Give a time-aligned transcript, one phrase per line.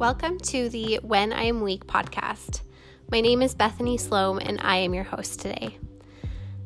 [0.00, 2.62] Welcome to the When I Am Weak podcast.
[3.12, 5.76] My name is Bethany Sloan, and I am your host today.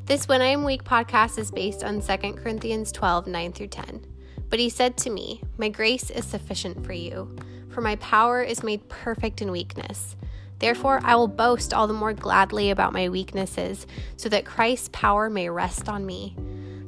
[0.05, 4.07] This When I Am Weak podcast is based on 2 Corinthians 12 9 through 10.
[4.51, 7.35] But he said to me, My grace is sufficient for you,
[7.71, 10.15] for my power is made perfect in weakness.
[10.61, 15.29] Therefore, I will boast all the more gladly about my weaknesses, so that Christ's power
[15.29, 16.37] may rest on me.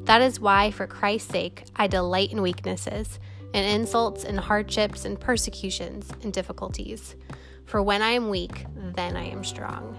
[0.05, 3.19] That is why, for Christ's sake, I delight in weaknesses
[3.57, 7.17] and insults and hardships and persecutions and difficulties.
[7.65, 9.97] For when I am weak, then I am strong.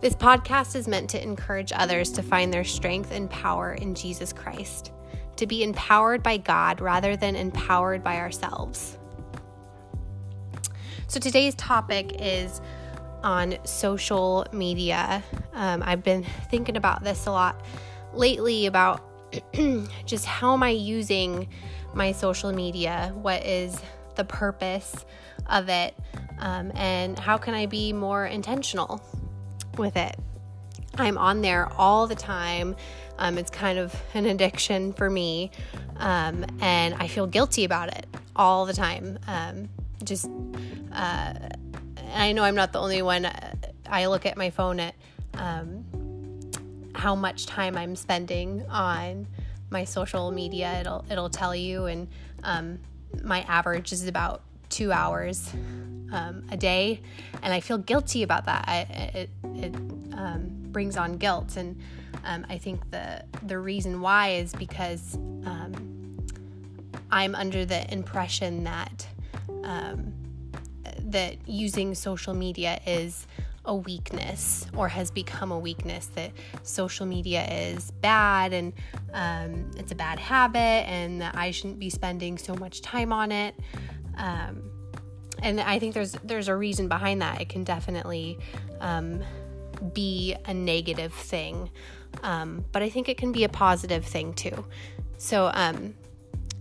[0.00, 4.32] This podcast is meant to encourage others to find their strength and power in Jesus
[4.32, 4.90] Christ,
[5.36, 8.96] to be empowered by God rather than empowered by ourselves.
[11.08, 12.62] So today's topic is
[13.22, 15.22] on social media.
[15.52, 17.62] Um, I've been thinking about this a lot
[18.14, 19.04] lately about
[20.06, 21.48] just how am I using
[21.94, 23.12] my social media?
[23.14, 23.80] What is
[24.16, 25.04] the purpose
[25.46, 25.94] of it?
[26.38, 29.02] Um, and how can I be more intentional
[29.76, 30.16] with it?
[30.96, 32.76] I'm on there all the time.
[33.18, 35.50] Um, it's kind of an addiction for me.
[35.96, 39.18] Um, and I feel guilty about it all the time.
[39.26, 39.68] Um,
[40.02, 40.30] just,
[40.92, 41.34] uh,
[42.14, 43.30] I know I'm not the only one.
[43.86, 44.94] I look at my phone at
[45.34, 45.84] um,
[46.94, 49.26] how much time I'm spending on
[49.70, 50.80] my social media.
[50.80, 52.08] It'll it'll tell you, and
[52.42, 52.78] um,
[53.22, 55.52] my average is about two hours
[56.12, 57.00] um, a day,
[57.42, 58.64] and I feel guilty about that.
[58.66, 58.78] I,
[59.14, 59.74] it it
[60.14, 61.80] um, brings on guilt, and
[62.24, 66.16] um, I think the the reason why is because um,
[67.10, 69.06] I'm under the impression that
[69.64, 70.12] um,
[70.98, 73.26] that using social media is
[73.64, 76.32] a weakness or has become a weakness that
[76.62, 78.72] social media is bad and
[79.12, 83.32] um, it's a bad habit and that I shouldn't be spending so much time on
[83.32, 83.54] it.
[84.16, 84.70] Um,
[85.42, 87.40] and I think there's there's a reason behind that.
[87.40, 88.38] It can definitely
[88.80, 89.22] um,
[89.94, 91.70] be a negative thing,
[92.22, 94.64] um, but I think it can be a positive thing too.
[95.16, 95.94] So um,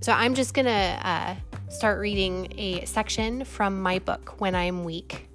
[0.01, 1.35] so I'm just gonna uh,
[1.69, 5.28] start reading a section from my book when I'm weak.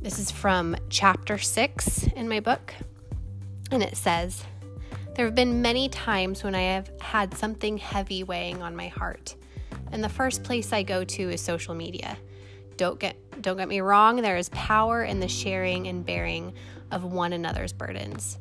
[0.00, 2.72] This is from chapter six in my book,
[3.72, 4.44] and it says,
[5.16, 9.34] There have been many times when I have had something heavy weighing on my heart,
[9.90, 12.16] and the first place I go to is social media.
[12.76, 16.52] Don't get don't get me wrong, there is power in the sharing and bearing
[16.92, 18.38] of one another's burdens.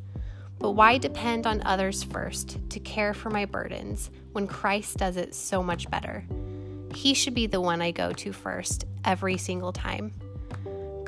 [0.60, 5.34] But why depend on others first to care for my burdens when Christ does it
[5.34, 6.24] so much better?
[6.94, 10.14] He should be the one I go to first every single time.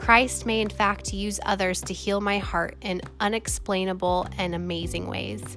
[0.10, 5.56] Christ may, in fact, use others to heal my heart in unexplainable and amazing ways.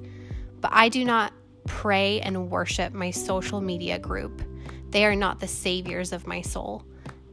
[0.61, 1.33] But I do not
[1.67, 4.43] pray and worship my social media group.
[4.91, 6.85] They are not the saviors of my soul.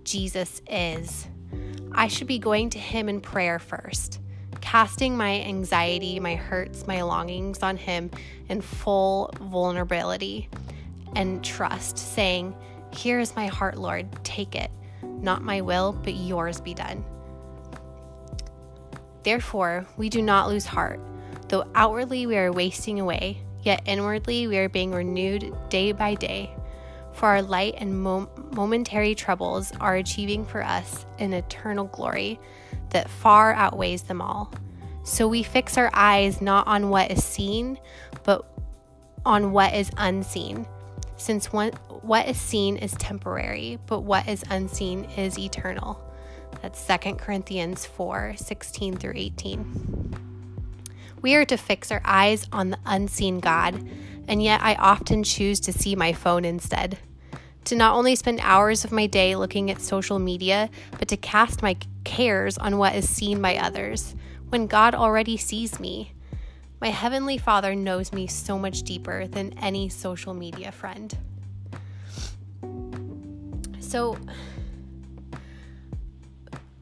[0.05, 1.27] Jesus is.
[1.91, 4.21] I should be going to Him in prayer first,
[4.61, 8.11] casting my anxiety, my hurts, my longings on Him
[8.47, 10.47] in full vulnerability
[11.17, 12.55] and trust, saying,
[12.93, 14.71] Here is my heart, Lord, take it.
[15.21, 17.03] Not my will, but yours be done.
[19.23, 20.99] Therefore, we do not lose heart.
[21.49, 26.55] Though outwardly we are wasting away, yet inwardly we are being renewed day by day.
[27.13, 32.39] For our light and mo- momentary troubles are achieving for us an eternal glory
[32.91, 34.53] that far outweighs them all.
[35.03, 37.79] So we fix our eyes not on what is seen,
[38.23, 38.45] but
[39.25, 40.65] on what is unseen
[41.17, 46.03] since what, what is seen is temporary, but what is unseen is eternal.
[46.61, 50.15] That's 2 Corinthians 4 16 through 18.
[51.21, 53.87] We are to fix our eyes on the unseen God,
[54.27, 56.97] and yet I often choose to see my phone instead.
[57.65, 61.61] To not only spend hours of my day looking at social media, but to cast
[61.61, 64.15] my cares on what is seen by others,
[64.47, 66.13] when God already sees me.
[66.81, 71.17] My Heavenly Father knows me so much deeper than any social media friend.
[73.89, 74.15] So,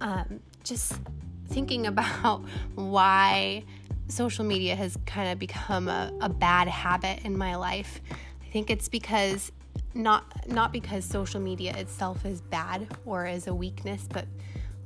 [0.01, 0.99] um, just
[1.47, 2.43] thinking about
[2.75, 3.63] why
[4.09, 8.01] social media has kind of become a, a bad habit in my life.
[8.11, 9.53] I think it's because
[9.93, 14.25] not not because social media itself is bad or is a weakness, but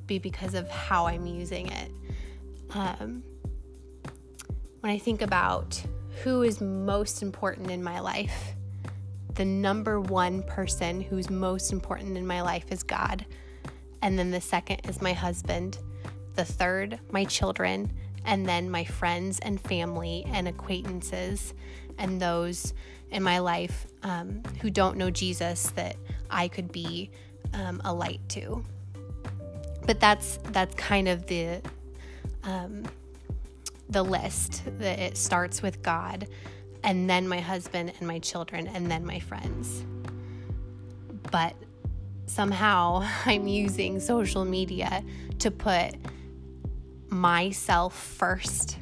[0.06, 1.92] be because of how I'm using it.
[2.70, 3.24] Um,
[4.82, 5.82] when I think about
[6.24, 8.54] who is most important in my life,
[9.36, 13.25] the number one person who's most important in my life is God.
[14.01, 15.78] And then the second is my husband.
[16.36, 17.92] The third, my children.
[18.25, 21.54] And then my friends and family and acquaintances
[21.98, 22.74] and those
[23.12, 25.95] in my life um, who don't know Jesus that
[26.30, 27.12] I could be
[27.54, 28.63] um, a light to.
[29.86, 31.62] But that's that's kind of the
[32.44, 32.84] um,
[33.89, 36.27] the list that it starts with God,
[36.83, 39.86] and then my husband and my children, and then my friends.
[41.31, 41.56] But
[42.25, 45.04] somehow I'm using social media
[45.39, 45.95] to put
[47.10, 48.78] myself first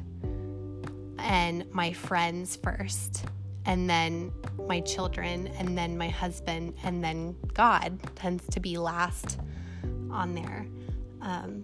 [1.18, 3.24] and my friends first,
[3.66, 4.32] and then
[4.66, 9.38] my children, and then my husband, and then God tends to be last
[10.10, 10.66] on there.
[11.20, 11.62] Um,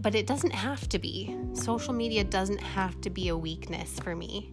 [0.00, 1.34] but it doesn't have to be.
[1.54, 4.52] Social media doesn't have to be a weakness for me,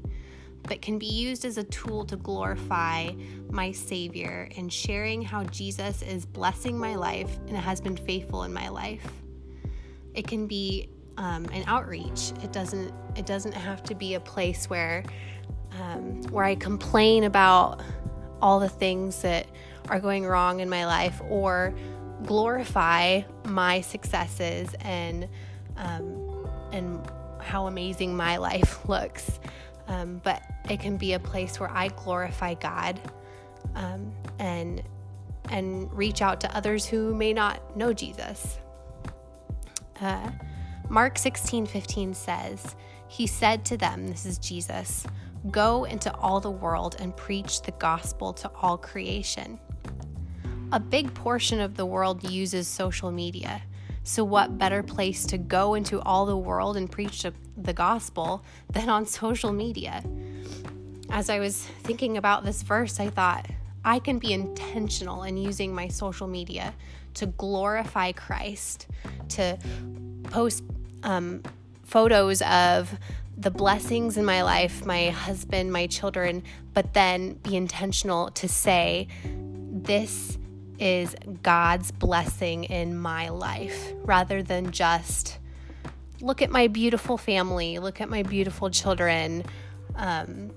[0.63, 3.11] but can be used as a tool to glorify
[3.49, 8.53] my Savior and sharing how Jesus is blessing my life and has been faithful in
[8.53, 9.05] my life.
[10.13, 12.31] It can be um, an outreach.
[12.43, 12.93] It doesn't.
[13.15, 15.03] It doesn't have to be a place where
[15.79, 17.81] um, where I complain about
[18.41, 19.47] all the things that
[19.89, 21.73] are going wrong in my life or
[22.25, 25.27] glorify my successes and
[25.77, 26.99] um, and
[27.39, 29.39] how amazing my life looks.
[29.91, 32.99] Um, but it can be a place where I glorify God
[33.75, 34.81] um, and
[35.49, 38.59] and reach out to others who may not know Jesus.
[39.99, 40.31] Uh,
[40.89, 42.75] Mark 16 15 says,
[43.07, 45.05] He said to them, This is Jesus,
[45.49, 49.59] go into all the world and preach the gospel to all creation
[50.71, 53.61] a big portion of the world uses social media.
[54.03, 57.25] So, what better place to go into all the world and preach
[57.57, 60.03] the gospel than on social media?
[61.09, 63.47] As I was thinking about this verse, I thought
[63.83, 66.73] I can be intentional in using my social media
[67.15, 68.87] to glorify Christ,
[69.29, 69.57] to
[70.23, 70.63] post
[71.03, 71.43] um,
[71.83, 72.97] photos of
[73.37, 76.43] the blessings in my life, my husband, my children,
[76.73, 80.37] but then be intentional to say, This
[80.81, 85.37] is God's blessing in my life rather than just
[86.19, 89.43] look at my beautiful family, look at my beautiful children.
[89.95, 90.51] Um,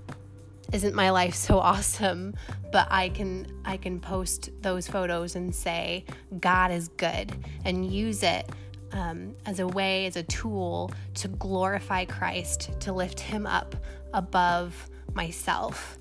[0.73, 2.33] isn't my life so awesome?
[2.71, 6.05] But I can I can post those photos and say
[6.39, 7.31] God is good
[7.63, 8.49] and use it
[8.91, 13.75] um, as a way, as a tool to glorify Christ, to lift Him up
[14.13, 15.99] above myself.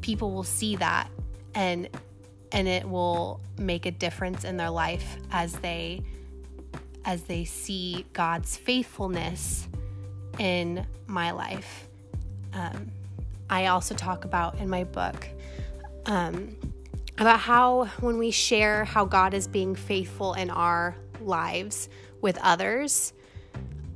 [0.00, 1.08] People will see that
[1.54, 1.88] and
[2.52, 6.02] and it will make a difference in their life as they
[7.04, 9.66] as they see God's faithfulness
[10.38, 11.88] in my life.
[12.52, 12.90] Um,
[13.48, 15.26] I also talk about in my book
[16.06, 16.56] um,
[17.18, 21.88] about how when we share how God is being faithful in our lives
[22.20, 23.12] with others,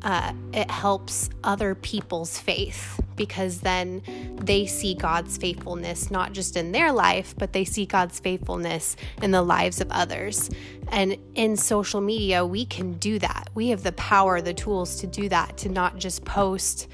[0.04, 4.02] uh, it helps other people's faith because then
[4.36, 9.30] they see God's faithfulness not just in their life, but they see God's faithfulness in
[9.30, 10.50] the lives of others.
[10.88, 13.48] And in social media, we can do that.
[13.54, 16.86] We have the power, the tools to do that, to not just post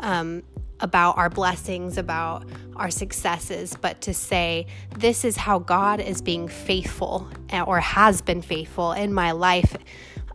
[0.00, 0.42] um,
[0.80, 2.44] about our blessings, about
[2.74, 4.66] our successes, but to say,
[4.96, 7.28] this is how God is being faithful
[7.66, 9.76] or has been faithful in my life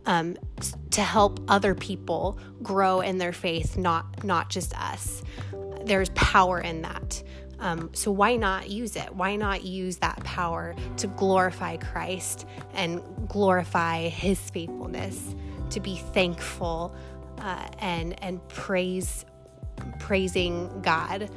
[0.06, 0.36] um,
[0.90, 5.22] to help other people grow in their faith, not not just us.
[5.84, 7.22] There's power in that.
[7.58, 9.14] Um, so why not use it?
[9.14, 15.34] Why not use that power to glorify Christ and glorify His faithfulness?
[15.70, 16.94] To be thankful
[17.38, 19.24] uh, and and praise
[19.98, 21.30] praising God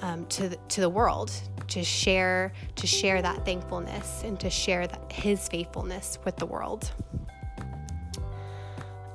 [0.00, 1.30] um, to the, to the world
[1.68, 6.90] to share to share that thankfulness and to share that His faithfulness with the world.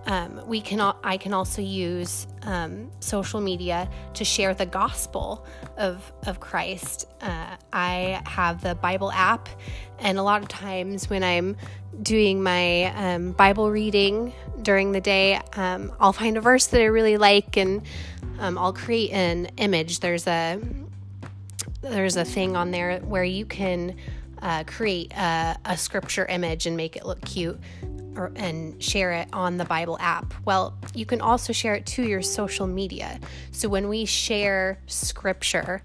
[0.09, 5.45] Um, we can I can also use um, social media to share the gospel
[5.77, 7.05] of of Christ.
[7.21, 9.47] Uh, I have the Bible app,
[9.99, 11.57] and a lot of times when I'm
[12.01, 16.85] doing my um, Bible reading during the day, um, I'll find a verse that I
[16.85, 17.83] really like, and
[18.39, 19.99] um, I'll create an image.
[19.99, 20.59] There's a
[21.81, 23.95] there's a thing on there where you can
[24.41, 27.59] uh, create a, a scripture image and make it look cute
[28.15, 30.33] or, and share it on the Bible app.
[30.45, 33.19] Well, you can also share it to your social media.
[33.51, 35.81] So when we share scripture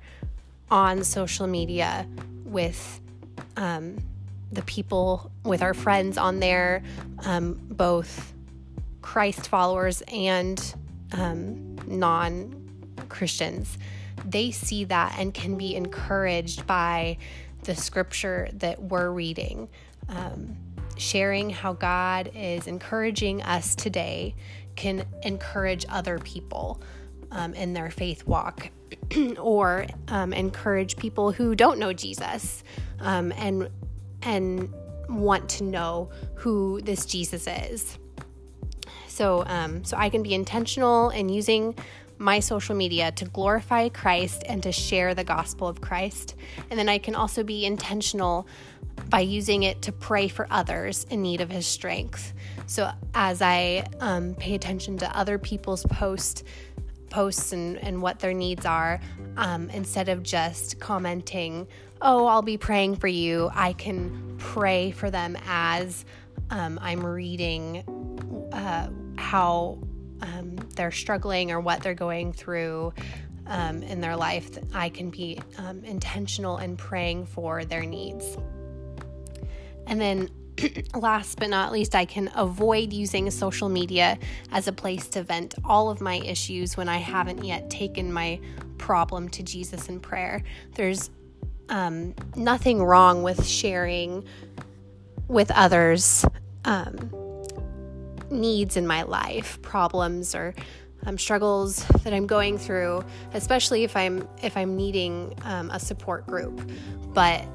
[0.71, 2.07] on social media
[2.45, 3.01] with
[3.57, 3.99] um,
[4.53, 6.83] the people, with our friends on there,
[7.25, 8.33] um, both
[9.03, 10.75] Christ followers and
[11.13, 12.61] um, non
[13.09, 13.79] Christians,
[14.25, 17.19] they see that and can be encouraged by
[17.64, 19.68] the scripture that we're reading.
[20.09, 20.56] Um,
[20.97, 24.35] sharing how God is encouraging us today
[24.76, 26.80] can encourage other people
[27.30, 28.71] um, in their faith walk
[29.38, 32.62] or um, encourage people who don't know Jesus
[33.00, 33.68] um, and
[34.23, 34.73] and
[35.09, 37.99] want to know who this Jesus is.
[39.06, 41.76] So, um, so I can be intentional in using
[42.18, 46.35] my social media to glorify Christ and to share the gospel of Christ.
[46.71, 48.47] And then I can also be intentional
[49.09, 52.33] by using it to pray for others in need of his strength.
[52.66, 56.44] So as I um, pay attention to other people's post
[57.11, 59.00] posts and, and what their needs are,
[59.37, 61.66] um, instead of just commenting,
[62.00, 66.04] "Oh, I'll be praying for you," I can pray for them as
[66.50, 67.85] um, I'm reading
[68.52, 69.78] uh, how
[70.21, 72.92] um, they're struggling or what they're going through
[73.47, 78.37] um, in their life, I can be um, intentional in praying for their needs.
[79.87, 80.30] And then,
[80.94, 84.18] last but not least, I can avoid using social media
[84.52, 88.40] as a place to vent all of my issues when I haven't yet taken my
[88.78, 90.42] problem to Jesus in prayer.
[90.75, 91.11] There's
[91.68, 94.25] um, nothing wrong with sharing
[95.28, 96.25] with others
[96.64, 97.11] um,
[98.35, 100.55] needs in my life, problems or
[101.07, 106.26] um, struggles that I'm going through, especially if I'm if I'm needing um, a support
[106.26, 106.71] group.
[107.12, 107.47] But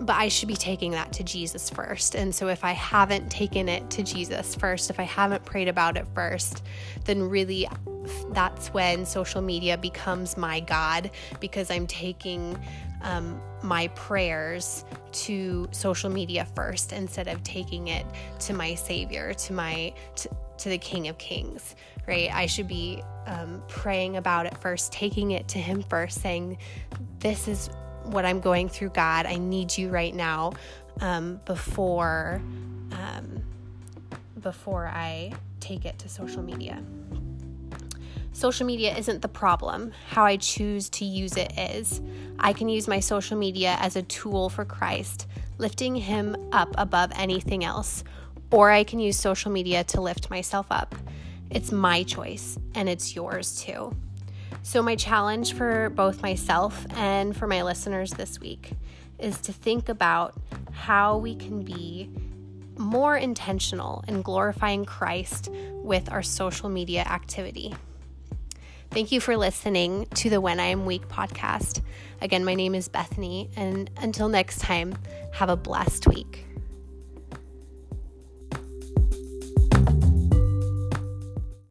[0.00, 2.14] but I should be taking that to Jesus first.
[2.14, 5.96] And so if I haven't taken it to Jesus first, if I haven't prayed about
[5.96, 6.62] it first,
[7.04, 7.68] then really
[8.32, 11.10] that's when social media becomes my God
[11.40, 12.58] because I'm taking
[13.02, 18.06] um, my prayers to social media first instead of taking it
[18.40, 21.76] to my Savior, to my to, to the King of Kings.
[22.06, 22.32] Right?
[22.32, 26.58] I should be um, praying about it first, taking it to Him first, saying,
[27.20, 27.70] "This is
[28.04, 29.26] what I'm going through, God.
[29.26, 30.52] I need you right now."
[31.00, 32.42] Um, before
[32.90, 33.42] um,
[34.40, 36.82] before I take it to social media.
[38.38, 39.90] Social media isn't the problem.
[40.10, 42.00] How I choose to use it is.
[42.38, 45.26] I can use my social media as a tool for Christ,
[45.58, 48.04] lifting Him up above anything else,
[48.52, 50.94] or I can use social media to lift myself up.
[51.50, 53.92] It's my choice, and it's yours too.
[54.62, 58.70] So, my challenge for both myself and for my listeners this week
[59.18, 60.36] is to think about
[60.70, 62.08] how we can be
[62.76, 67.74] more intentional in glorifying Christ with our social media activity.
[68.90, 71.82] Thank you for listening to the When I Am Weak podcast.
[72.22, 74.96] Again, my name is Bethany, and until next time,
[75.34, 76.47] have a blessed week.